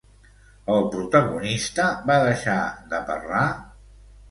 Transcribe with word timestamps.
El 0.75 0.87
protagonista 0.95 1.87
va 2.09 2.17
deixar 2.25 2.59
de 2.95 3.05
parlar? 3.13 3.47